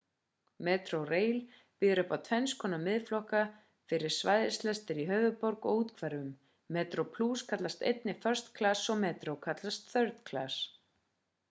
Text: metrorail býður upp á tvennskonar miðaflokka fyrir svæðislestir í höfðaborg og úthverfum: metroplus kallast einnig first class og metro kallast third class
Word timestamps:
metrorail 0.67 1.35
býður 1.83 1.99
upp 2.03 2.15
á 2.15 2.17
tvennskonar 2.27 2.81
miðaflokka 2.85 3.41
fyrir 3.91 4.15
svæðislestir 4.15 5.03
í 5.05 5.07
höfðaborg 5.11 5.69
og 5.73 5.83
úthverfum: 5.85 6.33
metroplus 6.79 7.47
kallast 7.55 7.87
einnig 7.93 8.21
first 8.27 8.53
class 8.59 8.85
og 8.97 9.01
metro 9.07 9.39
kallast 9.47 9.89
third 9.95 10.21
class 10.33 10.61